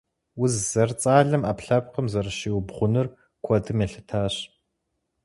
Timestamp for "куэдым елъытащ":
3.43-4.35